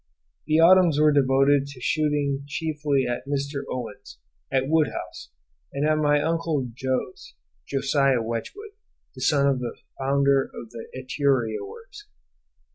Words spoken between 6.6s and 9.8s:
Jos's (Josiah Wedgwood, the son of the